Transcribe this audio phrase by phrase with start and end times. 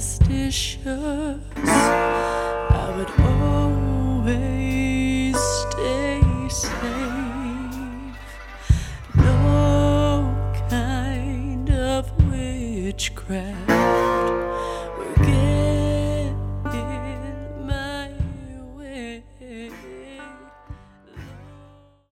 [0.00, 1.40] superstitious.
[1.56, 3.25] I would